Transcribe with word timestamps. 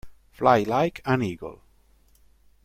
Fly 0.31 0.63
Like 0.63 0.99
an 1.05 1.21
Eagle 1.21 1.61